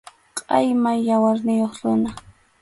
[0.37, 2.09] Qʼayma yawarniyuq runa.